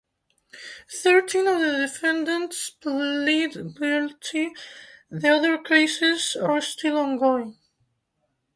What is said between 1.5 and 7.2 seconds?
the defendants plead guilty; the other cases are still